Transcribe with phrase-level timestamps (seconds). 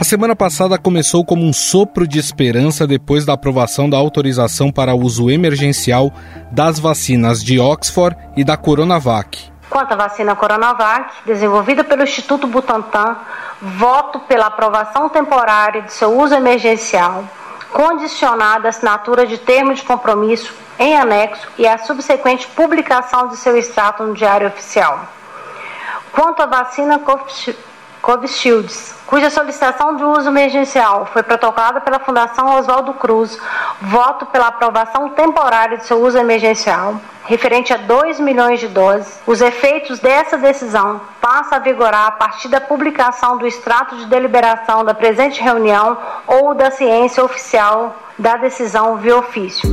[0.00, 4.94] A semana passada começou como um sopro de esperança depois da aprovação da autorização para
[4.94, 6.10] uso emergencial
[6.50, 9.52] das vacinas de Oxford e da Coronavac.
[9.68, 13.14] Quanto à vacina Coronavac, desenvolvida pelo Instituto Butantan,
[13.60, 17.22] voto pela aprovação temporária de seu uso emergencial,
[17.70, 23.54] condicionada à assinatura de termo de compromisso em anexo e à subsequente publicação de seu
[23.54, 24.98] extrato no Diário Oficial.
[26.10, 26.98] Quanto à vacina
[28.02, 28.72] Covishield,
[29.06, 33.38] cuja solicitação de uso emergencial foi protocolada pela Fundação Oswaldo Cruz,
[33.82, 39.20] voto pela aprovação temporária de seu uso emergencial, referente a 2 milhões de doses.
[39.26, 44.84] Os efeitos dessa decisão passam a vigorar a partir da publicação do extrato de deliberação
[44.84, 49.68] da presente reunião ou da ciência oficial da decisão via ofício.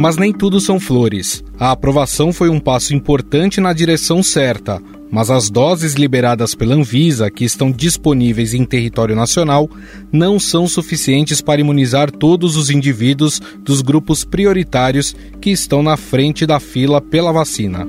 [0.00, 1.44] Mas nem tudo são flores.
[1.58, 4.80] A aprovação foi um passo importante na direção certa,
[5.12, 9.68] mas as doses liberadas pela Anvisa, que estão disponíveis em território nacional,
[10.10, 16.46] não são suficientes para imunizar todos os indivíduos dos grupos prioritários que estão na frente
[16.46, 17.86] da fila pela vacina.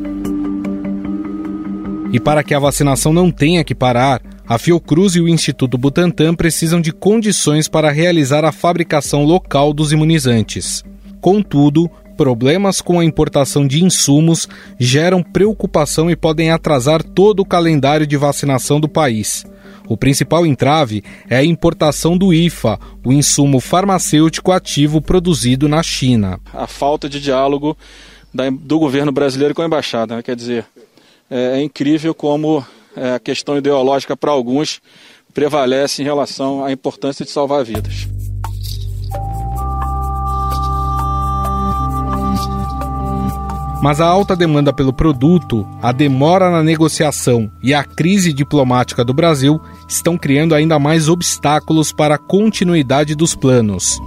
[2.11, 6.35] E para que a vacinação não tenha que parar, a Fiocruz e o Instituto Butantan
[6.35, 10.83] precisam de condições para realizar a fabricação local dos imunizantes.
[11.21, 11.87] Contudo,
[12.21, 14.47] problemas com a importação de insumos
[14.79, 19.43] geram preocupação e podem atrasar todo o calendário de vacinação do país.
[19.89, 26.39] O principal entrave é a importação do IFA, o insumo farmacêutico ativo produzido na China.
[26.53, 27.75] A falta de diálogo
[28.59, 30.21] do governo brasileiro com a embaixada, né?
[30.21, 30.63] quer dizer,
[31.27, 32.63] é, é incrível como
[32.95, 34.79] é, a questão ideológica para alguns
[35.33, 38.07] prevalece em relação à importância de salvar vidas.
[43.81, 49.13] Mas a alta demanda pelo produto, a demora na negociação e a crise diplomática do
[49.13, 53.99] Brasil estão criando ainda mais obstáculos para a continuidade dos planos.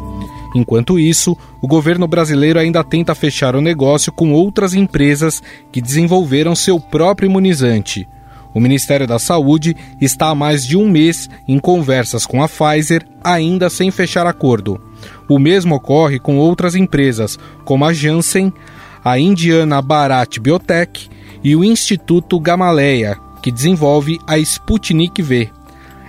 [0.54, 6.54] Enquanto isso, o governo brasileiro ainda tenta fechar o negócio com outras empresas que desenvolveram
[6.54, 8.06] seu próprio imunizante.
[8.54, 13.04] O Ministério da Saúde está há mais de um mês em conversas com a Pfizer,
[13.25, 14.81] ainda sem fechar acordo.
[15.28, 18.53] O mesmo ocorre com outras empresas, como a Janssen,
[19.04, 21.10] a Indiana Bharat Biotech
[21.42, 25.50] e o Instituto Gamaleya, que desenvolve a Sputnik V.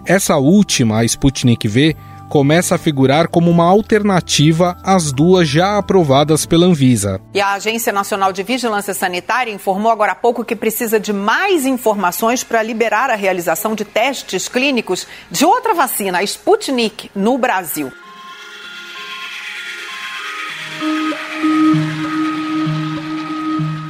[0.06, 1.95] Essa última, a Sputnik V,
[2.29, 7.19] começa a figurar como uma alternativa às duas já aprovadas pela Anvisa.
[7.34, 11.66] E a Agência Nacional de Vigilância Sanitária informou agora há pouco que precisa de mais
[11.66, 17.91] informações para liberar a realização de testes clínicos de outra vacina, a Sputnik, no Brasil.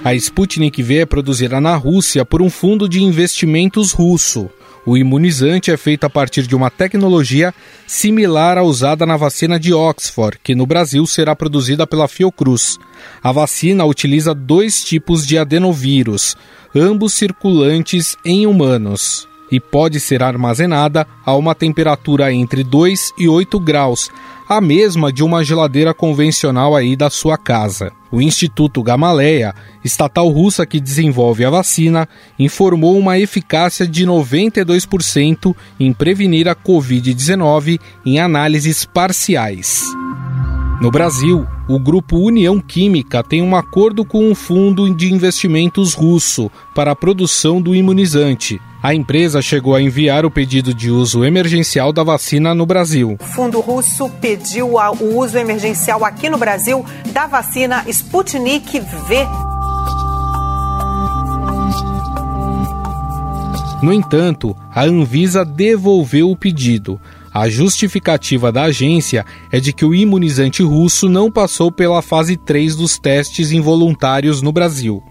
[0.05, 4.47] A Sputnik V é produzida na Rússia por um fundo de investimentos russo.
[4.85, 7.51] O imunizante é feito a partir de uma tecnologia
[7.87, 12.77] similar à usada na vacina de Oxford, que no Brasil será produzida pela Fiocruz.
[13.23, 16.37] A vacina utiliza dois tipos de adenovírus,
[16.75, 23.59] ambos circulantes em humanos, e pode ser armazenada a uma temperatura entre 2 e 8
[23.59, 24.11] graus,
[24.47, 27.91] a mesma de uma geladeira convencional aí da sua casa.
[28.11, 32.07] O Instituto Gamaleya, estatal russa que desenvolve a vacina,
[32.37, 39.83] informou uma eficácia de 92% em prevenir a Covid-19 em análises parciais.
[40.81, 46.51] No Brasil, o grupo União Química tem um acordo com um fundo de investimentos russo
[46.75, 48.61] para a produção do imunizante.
[48.85, 53.17] A empresa chegou a enviar o pedido de uso emergencial da vacina no Brasil.
[53.19, 59.27] O fundo russo pediu o uso emergencial aqui no Brasil da vacina Sputnik V.
[63.81, 67.01] No entanto, a Anvisa devolveu o pedido.
[67.33, 72.75] A justificativa da agência é de que o imunizante russo não passou pela fase 3
[72.75, 75.01] dos testes involuntários no Brasil.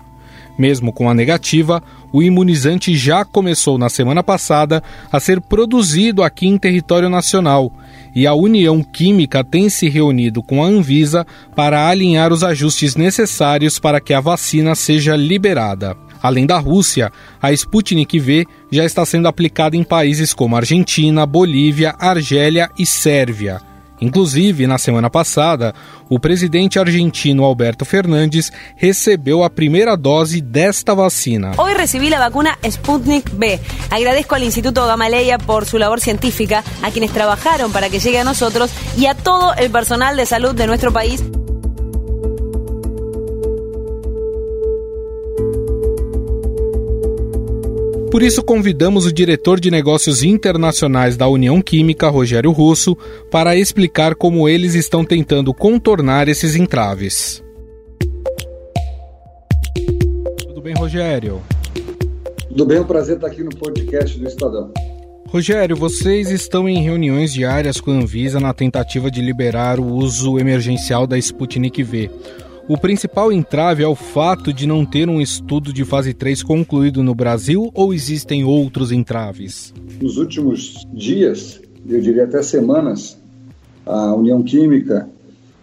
[0.56, 6.46] Mesmo com a negativa, o imunizante já começou na semana passada a ser produzido aqui
[6.46, 7.72] em território nacional
[8.14, 13.78] e a União Química tem se reunido com a Anvisa para alinhar os ajustes necessários
[13.80, 15.96] para que a vacina seja liberada.
[16.22, 17.10] Além da Rússia,
[17.42, 23.73] a Sputnik V já está sendo aplicada em países como Argentina, Bolívia, Argélia e Sérvia.
[24.00, 25.75] Inclusive, na semana passada,
[26.08, 31.52] o presidente argentino Alberto Fernandes recebeu a primeira dose desta vacina.
[31.56, 33.61] Hoy recibí la vacuna Sputnik V.
[33.91, 38.25] Agradezco al Instituto Gamaleya por su labor científica, a quienes trabajaron para que llegue a
[38.25, 41.23] nosotros y a todo el personal de salud de nuestro país.
[48.14, 52.96] Por isso, convidamos o diretor de negócios internacionais da União Química, Rogério Russo,
[53.28, 57.43] para explicar como eles estão tentando contornar esses entraves.
[60.38, 61.43] Tudo bem, Rogério?
[62.46, 64.72] Tudo bem, é um prazer estar aqui no podcast do Estadão.
[65.26, 70.38] Rogério, vocês estão em reuniões diárias com a Anvisa na tentativa de liberar o uso
[70.38, 72.08] emergencial da Sputnik V.
[72.66, 77.02] O principal entrave é o fato de não ter um estudo de fase 3 concluído
[77.02, 79.75] no Brasil ou existem outros entraves?
[80.00, 83.19] Nos últimos dias, eu diria até semanas,
[83.84, 85.06] a União Química,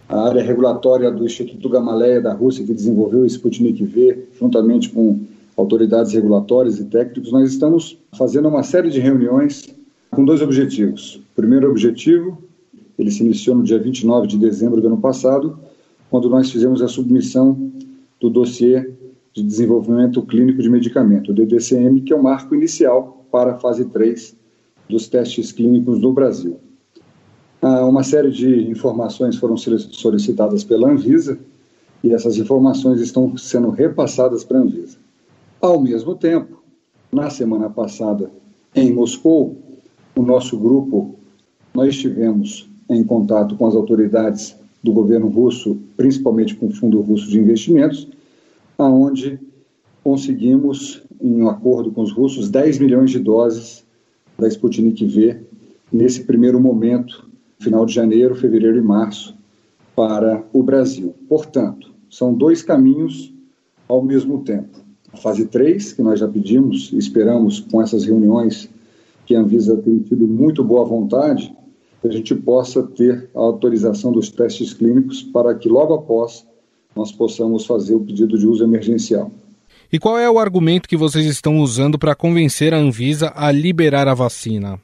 [0.08, 5.18] a área regulatória do Instituto Gamaleya da Rússia, que desenvolveu o Sputnik V, juntamente com
[5.56, 9.74] autoridades regulatórias e técnicos, nós estamos fazendo uma série de reuniões
[10.08, 11.16] com dois objetivos.
[11.16, 12.38] O primeiro objetivo,
[12.96, 15.58] ele se iniciou no dia 29 de dezembro do ano passado,
[16.12, 17.72] quando nós fizemos a submissão
[18.20, 18.92] do dossiê
[19.32, 23.86] de desenvolvimento clínico de medicamento, o DDCM, que é o marco inicial para a fase
[23.86, 24.36] 3
[24.90, 26.58] dos testes clínicos no Brasil.
[27.62, 31.38] Ah, uma série de informações foram solicitadas pela Anvisa
[32.04, 34.98] e essas informações estão sendo repassadas para a Anvisa.
[35.62, 36.62] Ao mesmo tempo,
[37.10, 38.30] na semana passada,
[38.74, 39.56] em Moscou,
[40.14, 41.14] o nosso grupo,
[41.72, 47.28] nós estivemos em contato com as autoridades do governo russo, principalmente com o Fundo Russo
[47.28, 48.08] de Investimentos,
[48.76, 49.38] aonde
[50.02, 53.84] conseguimos, em um acordo com os russos, 10 milhões de doses
[54.36, 55.40] da Sputnik V
[55.92, 57.28] nesse primeiro momento,
[57.60, 59.36] final de janeiro, fevereiro e março,
[59.94, 61.14] para o Brasil.
[61.28, 63.32] Portanto, são dois caminhos
[63.86, 64.80] ao mesmo tempo.
[65.12, 68.68] A fase 3, que nós já pedimos e esperamos com essas reuniões
[69.26, 71.54] que a Anvisa tem tido muito boa vontade,
[72.02, 76.44] que a gente possa ter a autorização dos testes clínicos para que logo após
[76.96, 79.30] nós possamos fazer o pedido de uso emergencial.
[79.90, 84.08] E qual é o argumento que vocês estão usando para convencer a Anvisa a liberar
[84.08, 84.80] a vacina?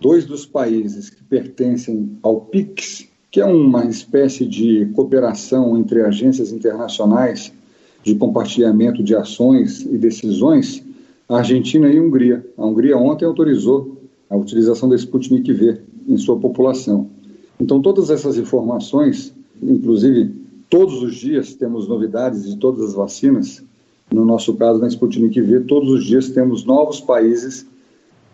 [0.00, 6.50] Dois dos países que pertencem ao PIX, que é uma espécie de cooperação entre agências
[6.50, 7.52] internacionais
[8.02, 10.82] de compartilhamento de ações e decisões,
[11.28, 12.46] a Argentina e a Hungria.
[12.56, 14.00] A Hungria ontem autorizou
[14.30, 17.08] a utilização da Sputnik V em sua população.
[17.60, 20.34] Então, todas essas informações, inclusive
[20.68, 23.62] todos os dias temos novidades de todas as vacinas.
[24.12, 27.66] No nosso caso, na Sputnik V, todos os dias temos novos países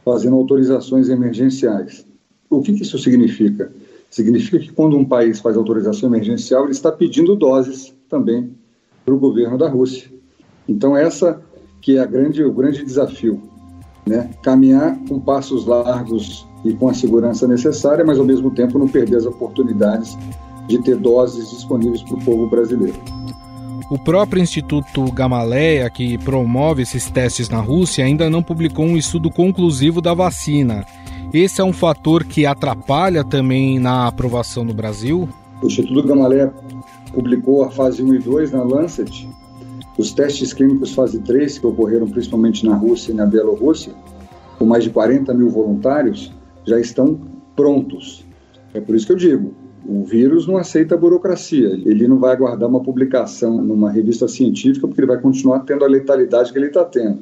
[0.05, 2.06] fazendo autorizações emergenciais.
[2.49, 3.73] O que, que isso significa?
[4.08, 8.50] Significa que quando um país faz autorização emergencial, ele está pedindo doses também
[9.05, 10.11] para o governo da Rússia.
[10.69, 11.40] Então, essa
[11.81, 13.40] que é grande, o grande desafio,
[14.06, 14.31] né?
[14.43, 19.17] caminhar com passos largos e com a segurança necessária, mas ao mesmo tempo não perder
[19.17, 20.17] as oportunidades
[20.67, 22.99] de ter doses disponíveis para o povo brasileiro.
[23.91, 29.31] O próprio Instituto Gamaleya, que promove esses testes na Rússia, ainda não publicou um estudo
[29.31, 30.85] conclusivo da vacina.
[31.33, 35.29] Esse é um fator que atrapalha também na aprovação no Brasil?
[35.61, 36.53] O Instituto Gamaleya
[37.12, 39.29] publicou a fase 1 e 2 na Lancet.
[39.99, 43.93] Os testes clínicos fase 3, que ocorreram principalmente na Rússia e na Bielorrússia,
[44.59, 46.33] com mais de 40 mil voluntários,
[46.67, 47.21] já estão
[47.57, 48.25] prontos.
[48.73, 49.55] É por isso que eu digo,
[49.87, 51.69] o vírus não aceita a burocracia.
[51.85, 55.89] Ele não vai aguardar uma publicação numa revista científica porque ele vai continuar tendo a
[55.89, 57.21] letalidade que ele está tendo.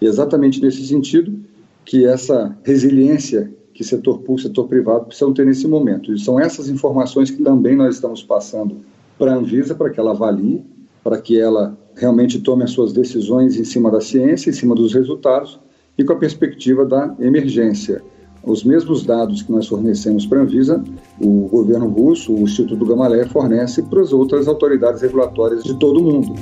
[0.00, 1.38] E é exatamente nesse sentido
[1.84, 6.12] que essa resiliência que setor público setor privado precisam ter nesse momento.
[6.12, 8.78] E são essas informações que também nós estamos passando
[9.18, 10.64] para a Anvisa para que ela avalie,
[11.04, 14.94] para que ela realmente tome as suas decisões em cima da ciência, em cima dos
[14.94, 15.60] resultados
[15.98, 18.02] e com a perspectiva da emergência
[18.46, 20.82] os mesmos dados que nós fornecemos para a Anvisa,
[21.20, 26.04] o governo russo, o Instituto Gamaleya, fornece para as outras autoridades regulatórias de todo o
[26.04, 26.34] mundo.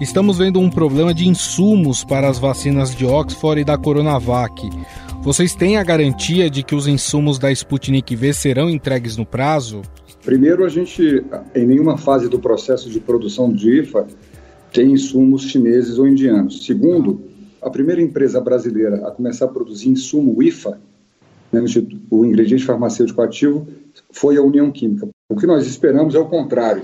[0.00, 4.68] Estamos vendo um problema de insumos para as vacinas de Oxford e da Coronavac.
[5.22, 9.82] Vocês têm a garantia de que os insumos da Sputnik V serão entregues no prazo?
[10.24, 11.22] Primeiro, a gente,
[11.54, 14.06] em nenhuma fase do processo de produção de IFA,
[14.72, 16.64] tem insumos chineses ou indianos.
[16.64, 17.20] Segundo,
[17.62, 20.78] a primeira empresa brasileira a começar a produzir insumo IFA,
[21.52, 21.62] né,
[22.10, 23.66] o ingrediente farmacêutico ativo,
[24.10, 25.08] foi a União Química.
[25.28, 26.82] O que nós esperamos é o contrário.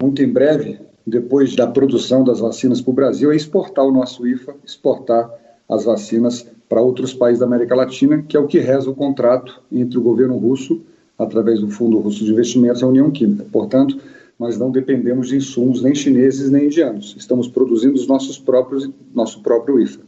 [0.00, 4.26] Muito em breve, depois da produção das vacinas para o Brasil, é exportar o nosso
[4.26, 5.30] IFA, exportar
[5.68, 9.62] as vacinas para outros países da América Latina, que é o que reza o contrato
[9.70, 10.80] entre o governo russo,
[11.18, 13.44] através do Fundo Russo de Investimentos, e a União Química.
[13.50, 13.98] Portanto,
[14.42, 17.14] nós não dependemos de insumos nem chineses nem indianos.
[17.16, 20.00] Estamos produzindo os nossos próprios, nosso próprio IFA.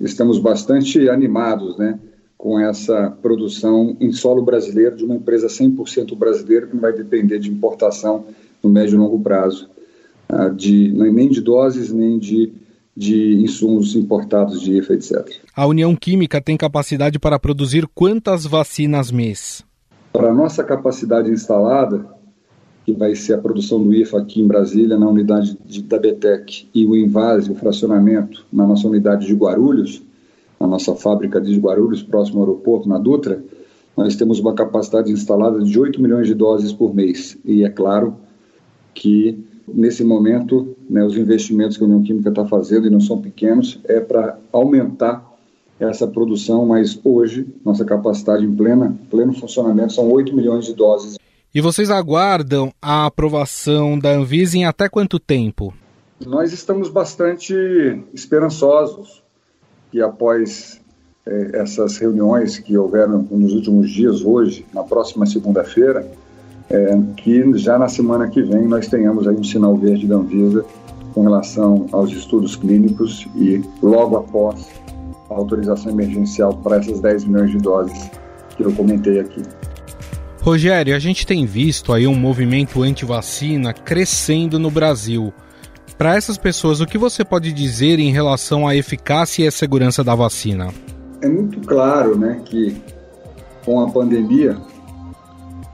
[0.00, 1.98] Estamos bastante animados, né,
[2.38, 7.40] com essa produção em solo brasileiro de uma empresa 100% brasileira que não vai depender
[7.40, 8.26] de importação
[8.62, 9.68] no médio e longo prazo,
[10.28, 12.52] ah, de, nem de doses nem de
[12.96, 15.36] de insumos importados de IFA, etc.
[15.56, 19.64] A União Química tem capacidade para produzir quantas vacinas mês?
[20.12, 22.19] Para a nossa capacidade instalada,
[22.92, 26.68] que vai ser a produção do IFA aqui em Brasília, na unidade de, da BTEC,
[26.74, 30.02] e o invase, o fracionamento, na nossa unidade de Guarulhos,
[30.58, 33.42] na nossa fábrica de Guarulhos, próximo ao aeroporto, na Dutra,
[33.96, 37.38] nós temos uma capacidade instalada de 8 milhões de doses por mês.
[37.44, 38.16] E é claro
[38.94, 43.20] que, nesse momento, né, os investimentos que a União Química está fazendo, e não são
[43.20, 45.28] pequenos, é para aumentar
[45.78, 51.18] essa produção, mas hoje, nossa capacidade em plena, pleno funcionamento são 8 milhões de doses.
[51.52, 55.74] E vocês aguardam a aprovação da Anvisa em até quanto tempo?
[56.24, 57.52] Nós estamos bastante
[58.14, 59.20] esperançosos
[59.90, 60.80] que após
[61.26, 66.08] é, essas reuniões que houveram nos últimos dias, hoje, na próxima segunda-feira,
[66.68, 70.64] é, que já na semana que vem nós tenhamos aí um sinal verde da Anvisa
[71.12, 74.68] com relação aos estudos clínicos e logo após
[75.28, 78.08] a autorização emergencial para essas 10 milhões de doses
[78.56, 79.42] que eu comentei aqui.
[80.40, 85.32] Rogério, a gente tem visto aí um movimento anti-vacina crescendo no Brasil.
[85.98, 90.02] Para essas pessoas, o que você pode dizer em relação à eficácia e à segurança
[90.02, 90.68] da vacina?
[91.20, 92.74] É muito claro né, que
[93.66, 94.56] com a pandemia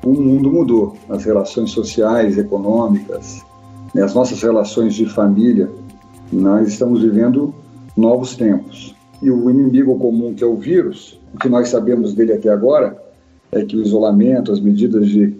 [0.05, 0.97] o mundo mudou.
[1.09, 3.45] As relações sociais, econômicas,
[3.95, 5.71] né, as nossas relações de família,
[6.33, 7.55] nós estamos vivendo
[7.97, 8.97] novos tempos.
[9.23, 13.06] E o inimigo comum, que é o vírus, o que nós sabemos dele até agora,
[13.53, 15.35] é que o isolamento, as medidas de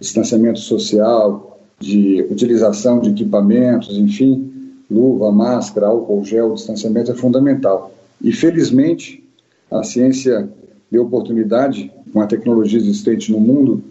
[0.00, 4.50] distanciamento social, de utilização de equipamentos, enfim,
[4.90, 7.92] luva, máscara, álcool gel, distanciamento é fundamental.
[8.22, 9.22] E felizmente
[9.70, 10.48] a ciência
[10.90, 13.82] deu oportunidade, com a tecnologia existente no mundo,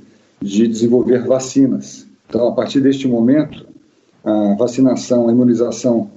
[0.41, 2.05] de desenvolver vacinas.
[2.29, 3.65] Então, a partir deste momento,
[4.23, 6.09] a vacinação, a imunização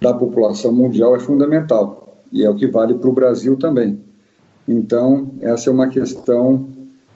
[0.00, 4.00] da população mundial é fundamental e é o que vale para o Brasil também.
[4.66, 6.66] Então, essa é uma questão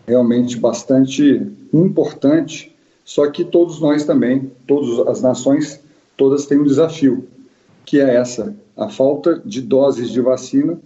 [0.06, 5.80] realmente bastante importante, só que todos nós também, todas as nações,
[6.16, 7.26] todas têm um desafio,
[7.84, 10.78] que é essa, a falta de doses de vacina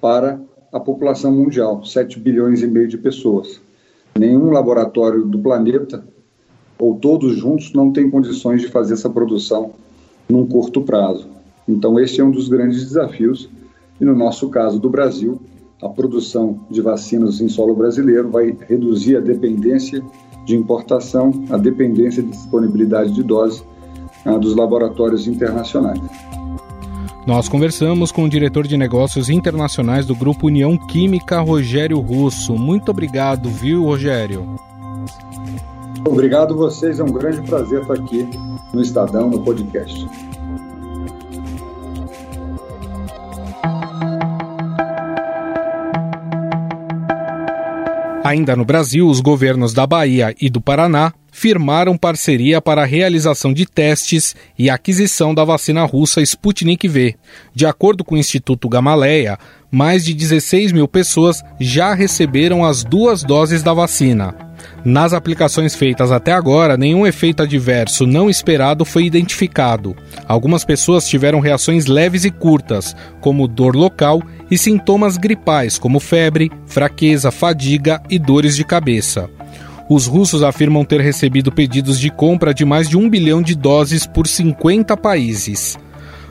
[0.00, 0.40] para
[0.72, 3.60] a população mundial, 7 bilhões e meio de pessoas.
[4.18, 6.04] Nenhum laboratório do planeta,
[6.78, 9.72] ou todos juntos, não tem condições de fazer essa produção
[10.28, 11.28] num curto prazo.
[11.68, 13.48] Então, esse é um dos grandes desafios,
[14.00, 15.40] e no nosso caso do Brasil,
[15.82, 20.02] a produção de vacinas em solo brasileiro vai reduzir a dependência
[20.44, 23.64] de importação, a dependência de disponibilidade de doses
[24.24, 26.00] ah, dos laboratórios internacionais.
[27.26, 32.54] Nós conversamos com o diretor de negócios internacionais do Grupo União Química, Rogério Russo.
[32.54, 34.46] Muito obrigado, viu, Rogério?
[36.06, 38.26] Obrigado vocês, é um grande prazer estar aqui
[38.72, 40.08] no Estadão, no podcast.
[48.30, 53.52] Ainda no Brasil, os governos da Bahia e do Paraná firmaram parceria para a realização
[53.52, 57.16] de testes e aquisição da vacina russa Sputnik V.
[57.54, 59.38] De acordo com o Instituto Gamaleya,
[59.70, 64.34] mais de 16 mil pessoas já receberam as duas doses da vacina.
[64.84, 69.96] Nas aplicações feitas até agora, nenhum efeito adverso não esperado foi identificado.
[70.26, 76.50] Algumas pessoas tiveram reações leves e curtas, como dor local, e sintomas gripais, como febre,
[76.66, 79.30] fraqueza, fadiga e dores de cabeça.
[79.90, 84.06] Os russos afirmam ter recebido pedidos de compra de mais de um bilhão de doses
[84.06, 85.76] por 50 países.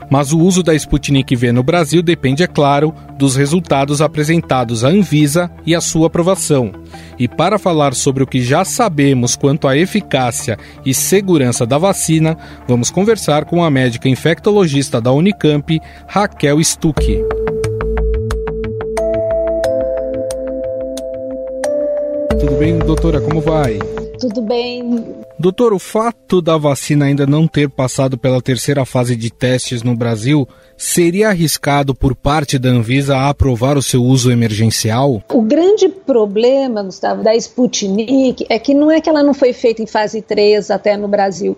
[0.10, 4.88] Mas o uso da Sputnik V no Brasil depende, é claro, dos resultados apresentados à
[4.88, 6.72] Anvisa e a sua aprovação.
[7.20, 12.38] E para falar sobre o que já sabemos quanto à eficácia e segurança da vacina,
[12.66, 17.59] vamos conversar com a médica infectologista da Unicamp, Raquel Stuck.
[22.60, 23.22] Bem, doutora?
[23.22, 23.80] Como vai?
[24.20, 25.06] Tudo bem.
[25.40, 29.96] Doutor, o fato da vacina ainda não ter passado pela terceira fase de testes no
[29.96, 35.24] Brasil seria arriscado por parte da Anvisa a aprovar o seu uso emergencial?
[35.32, 39.82] O grande problema, Gustavo, da Sputnik é que não é que ela não foi feita
[39.82, 41.58] em fase 3 até no Brasil.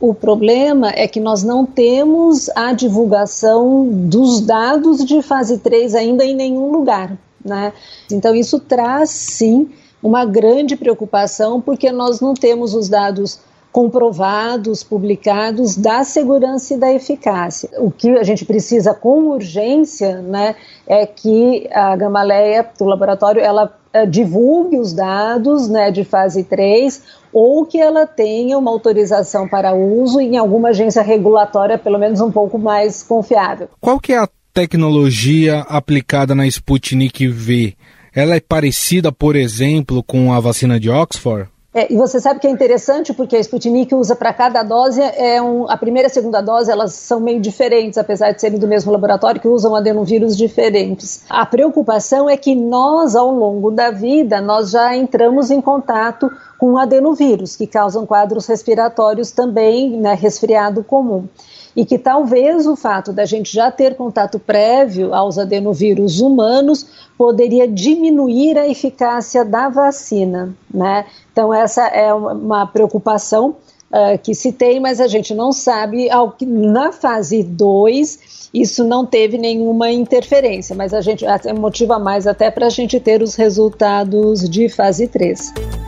[0.00, 6.24] O problema é que nós não temos a divulgação dos dados de fase 3 ainda
[6.24, 7.16] em nenhum lugar.
[7.44, 7.72] Né?
[8.10, 9.70] Então, isso traz sim
[10.02, 13.40] uma grande preocupação, porque nós não temos os dados
[13.72, 17.70] comprovados, publicados da segurança e da eficácia.
[17.78, 23.72] O que a gente precisa com urgência, né, é que a Gamaleia do laboratório ela
[23.94, 29.72] uh, divulgue os dados, né, de fase 3 ou que ela tenha uma autorização para
[29.72, 33.68] uso em alguma agência regulatória, pelo menos um pouco mais confiável.
[33.80, 37.76] Qual que é a tecnologia aplicada na Sputnik V?
[38.14, 41.48] Ela é parecida, por exemplo, com a vacina de Oxford?
[41.72, 45.40] É, e você sabe que é interessante porque a Sputnik usa para cada dose, é
[45.40, 48.66] um, a primeira e a segunda dose elas são meio diferentes, apesar de serem do
[48.66, 51.22] mesmo laboratório, que usam adenovírus diferentes.
[51.30, 56.76] A preocupação é que nós, ao longo da vida, nós já entramos em contato com
[56.76, 61.28] adenovírus, que causam quadros respiratórios também, né, resfriado comum
[61.76, 66.86] e que talvez o fato da gente já ter contato prévio aos adenovírus humanos
[67.16, 71.04] poderia diminuir a eficácia da vacina, né?
[71.32, 73.56] Então essa é uma preocupação
[73.90, 78.84] uh, que se tem, mas a gente não sabe ao que na fase 2 isso
[78.84, 81.24] não teve nenhuma interferência, mas a gente
[81.58, 85.79] motiva mais até para a gente ter os resultados de fase 3.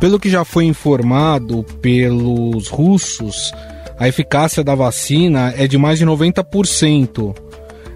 [0.00, 3.52] Pelo que já foi informado pelos russos,
[3.98, 7.36] a eficácia da vacina é de mais de 90%.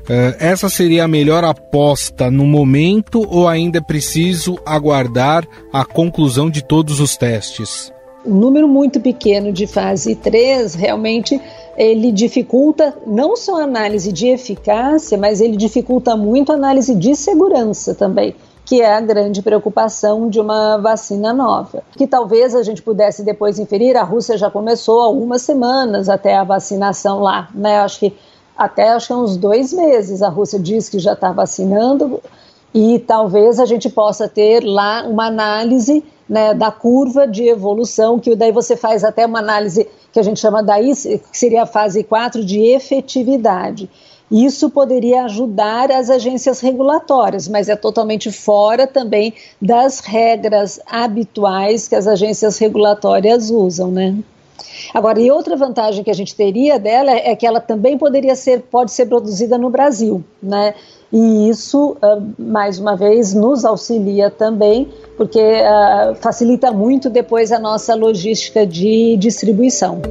[0.07, 6.51] Eh, essa seria a melhor aposta no momento ou ainda é preciso aguardar a conclusão
[6.51, 7.91] de todos os testes?
[8.27, 11.41] Um número muito pequeno de fase 3 realmente
[11.75, 17.17] ele dificulta não só a análise de eficácia, mas ele dificulta muito a análise de
[17.17, 21.83] segurança também que é a grande preocupação de uma vacina nova.
[21.93, 26.45] Que talvez a gente pudesse depois inferir, a Rússia já começou algumas semanas até a
[26.45, 27.81] vacinação lá, né?
[27.81, 28.17] Acho que
[28.57, 32.21] até acho que uns dois meses a Rússia diz que já está vacinando
[32.73, 38.35] e talvez a gente possa ter lá uma análise né, da curva de evolução, que
[38.35, 42.03] daí você faz até uma análise que a gente chama daí, que seria a fase
[42.03, 43.91] 4 de efetividade.
[44.31, 51.95] Isso poderia ajudar as agências regulatórias, mas é totalmente fora também das regras habituais que
[51.95, 54.17] as agências regulatórias usam, né?
[54.93, 58.63] Agora, e outra vantagem que a gente teria dela é que ela também poderia ser,
[58.63, 60.75] pode ser produzida no Brasil, né?
[61.13, 67.59] E isso, ah, mais uma vez, nos auxilia também, porque uh, facilita muito depois a
[67.59, 70.03] nossa logística de distribuição.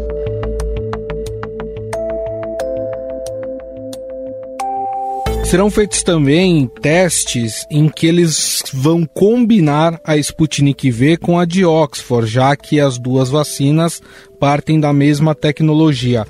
[5.53, 11.63] Serão feitos também testes em que eles vão combinar a Sputnik V com a de
[11.63, 14.01] Oxford, já que as duas vacinas
[14.39, 16.25] partem da mesma tecnologia.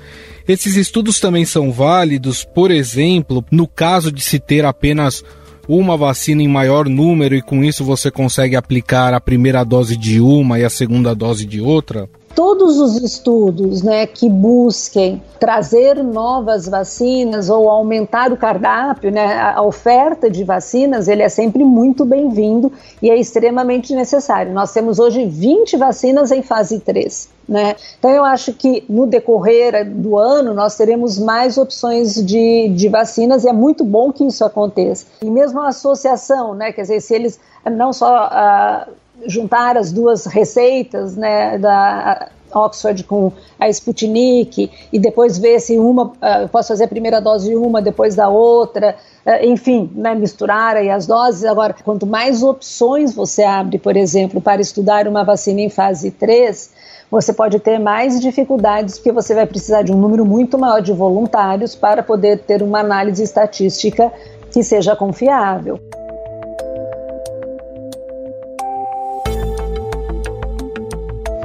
[0.46, 5.24] Esses estudos também são válidos, por exemplo, no caso de se ter apenas
[5.66, 10.20] uma vacina em maior número e com isso você consegue aplicar a primeira dose de
[10.20, 12.10] uma e a segunda dose de outra?
[12.34, 19.62] Todos os estudos né, que busquem trazer novas vacinas ou aumentar o cardápio, né, a
[19.62, 24.52] oferta de vacinas, ele é sempre muito bem-vindo e é extremamente necessário.
[24.52, 27.28] Nós temos hoje 20 vacinas em fase 3.
[27.46, 27.76] Né?
[27.98, 33.44] Então, eu acho que no decorrer do ano nós teremos mais opções de, de vacinas
[33.44, 35.06] e é muito bom que isso aconteça.
[35.22, 37.38] E mesmo a associação, né, quer dizer, se eles
[37.70, 38.28] não só.
[38.28, 45.78] Uh, juntar as duas receitas, né, da Oxford com a Sputnik e depois ver se
[45.78, 49.90] uma, uh, eu posso fazer a primeira dose de uma, depois da outra, uh, enfim,
[49.94, 51.44] né, misturar aí as doses.
[51.44, 56.70] Agora, quanto mais opções você abre, por exemplo, para estudar uma vacina em fase 3,
[57.10, 60.92] você pode ter mais dificuldades porque você vai precisar de um número muito maior de
[60.92, 64.12] voluntários para poder ter uma análise estatística
[64.50, 65.78] que seja confiável.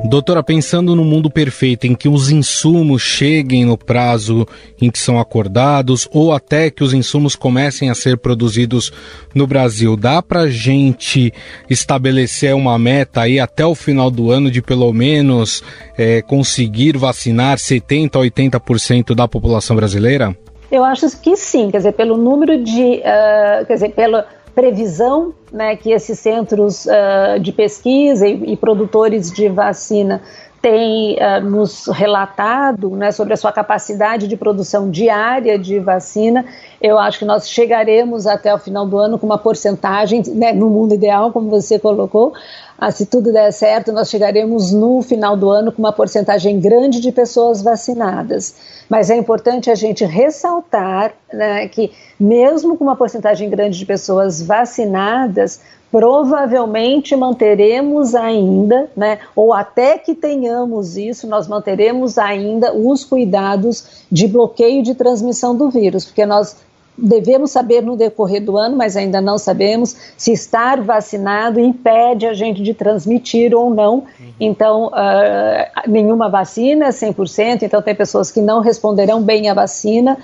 [0.09, 4.43] Doutora, pensando no mundo perfeito em que os insumos cheguem no prazo
[4.81, 8.91] em que são acordados ou até que os insumos comecem a ser produzidos
[9.35, 11.31] no Brasil, dá para gente
[11.69, 15.61] estabelecer uma meta aí até o final do ano de pelo menos
[15.95, 20.35] é, conseguir vacinar 70 a 80% da população brasileira?
[20.71, 24.23] Eu acho que sim, quer dizer, pelo número de, uh, quer dizer, pelo
[24.59, 30.21] previsão né, que esses centros uh, de pesquisa e, e, produtores de vacina
[30.61, 36.43] têm uh, nos relatado né, sobre a sua capacidade de produção diária de vacina,
[36.81, 40.69] eu acho que nós chegaremos até o final do ano com uma porcentagem, né, no
[40.69, 42.33] mundo ideal, como você colocou,
[42.81, 47.01] ah, se tudo der certo, nós chegaremos no final do ano com uma porcentagem grande
[47.01, 48.55] de pessoas vacinadas.
[48.87, 54.41] Mas é importante a gente ressaltar né, que, mesmo com uma porcentagem grande de pessoas
[54.41, 55.59] vacinadas,
[55.91, 64.27] provavelmente manteremos ainda, né, ou até que tenhamos isso, nós manteremos ainda os cuidados de
[64.27, 66.55] bloqueio de transmissão do vírus, porque nós
[67.01, 72.33] devemos saber no decorrer do ano, mas ainda não sabemos se estar vacinado impede a
[72.33, 73.95] gente de transmitir ou não.
[73.95, 74.33] Uhum.
[74.39, 80.17] Então, uh, nenhuma vacina é 100%, então tem pessoas que não responderão bem à vacina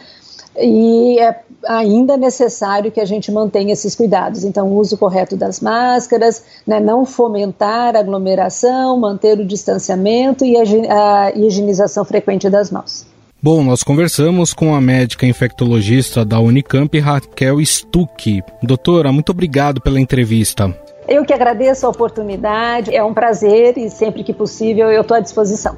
[0.58, 4.44] e é ainda necessário que a gente mantenha esses cuidados.
[4.44, 11.26] Então, o uso correto das máscaras, né, não fomentar aglomeração, manter o distanciamento e a,
[11.26, 13.06] a higienização frequente das mãos.
[13.42, 18.42] Bom, nós conversamos com a médica infectologista da Unicamp, Raquel Stuck.
[18.64, 20.76] Doutora, muito obrigado pela entrevista.
[21.08, 25.20] Eu que agradeço a oportunidade, é um prazer e sempre que possível eu estou à
[25.20, 25.78] disposição.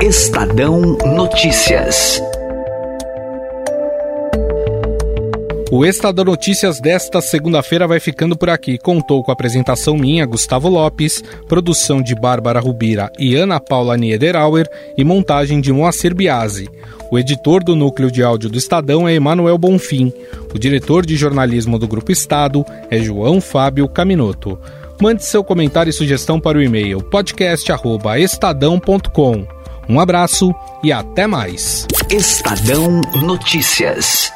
[0.00, 2.20] Estadão Notícias.
[5.76, 8.78] O Estadão Notícias desta segunda-feira vai ficando por aqui.
[8.78, 14.70] Contou com a apresentação minha, Gustavo Lopes, produção de Bárbara Rubira e Ana Paula Niederauer
[14.96, 16.70] e montagem de Moacir Biasi.
[17.10, 20.12] O editor do núcleo de áudio do Estadão é Emanuel Bonfim.
[20.54, 24.56] O diretor de jornalismo do Grupo Estado é João Fábio Caminoto.
[25.02, 29.44] Mande seu comentário e sugestão para o e-mail podcast@estadão.com.
[29.88, 31.84] Um abraço e até mais.
[32.08, 34.30] Estadão Notícias.